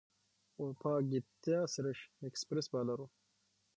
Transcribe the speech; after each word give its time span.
وپاګیتا 0.65 1.57
سريش 1.73 1.99
ایکسپریس 2.23 2.67
بالر 2.73 2.97
وه. 3.01 3.07